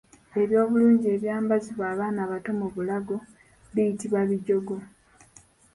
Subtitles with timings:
[0.41, 3.15] Eby’obulungi ebyambazibwa abaana abato mu bulago
[3.73, 4.75] biyitibwa bijogo.